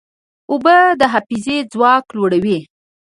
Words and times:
اوبه 0.51 0.77
د 0.99 1.01
حافظې 1.13 1.57
ځواک 1.71 2.05
لوړوي. 2.17 2.57